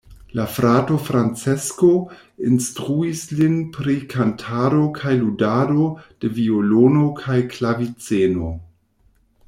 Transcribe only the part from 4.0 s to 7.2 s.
kantado kaj ludado de violono